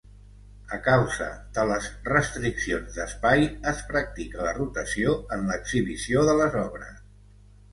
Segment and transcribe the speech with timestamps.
[0.75, 1.25] A causa
[1.57, 7.07] de les restriccions d'espai, es practica la rotació en l'exhibició de les obres.